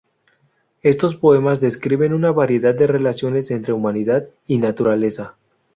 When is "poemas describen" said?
1.15-2.11